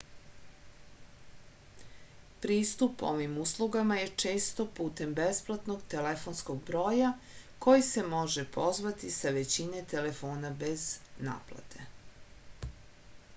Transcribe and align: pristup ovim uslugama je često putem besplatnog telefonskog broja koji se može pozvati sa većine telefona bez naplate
pristup 2.45 3.03
ovim 3.09 3.35
uslugama 3.43 3.97
je 3.99 4.07
često 4.23 4.65
putem 4.81 5.11
besplatnog 5.21 5.83
telefonskog 5.93 6.65
broja 6.73 7.11
koji 7.69 7.85
se 7.91 8.05
može 8.17 8.47
pozvati 8.59 9.13
sa 9.21 9.35
većine 9.39 9.85
telefona 9.97 10.55
bez 10.67 10.87
naplate 11.31 11.89